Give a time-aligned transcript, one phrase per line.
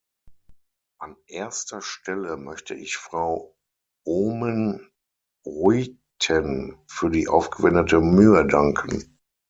[0.99, 3.55] An erster Stelle möchte ich Frau
[4.03, 5.99] Oomen-Ruijten
[6.87, 9.19] für die aufgewendete Mühe danken.